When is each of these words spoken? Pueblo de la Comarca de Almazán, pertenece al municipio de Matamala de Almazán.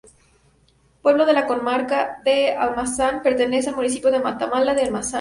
Pueblo 1.03 1.27
de 1.27 1.33
la 1.33 1.45
Comarca 1.45 2.21
de 2.25 2.55
Almazán, 2.55 3.21
pertenece 3.21 3.69
al 3.69 3.75
municipio 3.75 4.09
de 4.09 4.19
Matamala 4.19 4.73
de 4.73 4.81
Almazán. 4.85 5.09